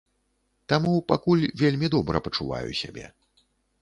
Таму 0.71 0.93
пакуль 1.11 1.45
вельмі 1.63 1.91
добра 1.97 2.17
пачуваю 2.29 2.71
сябе. 2.81 3.05